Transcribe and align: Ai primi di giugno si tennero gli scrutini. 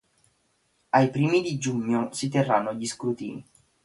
Ai 0.89 1.11
primi 1.11 1.41
di 1.43 1.59
giugno 1.59 2.11
si 2.11 2.27
tennero 2.27 2.73
gli 2.73 2.87
scrutini. 2.87 3.45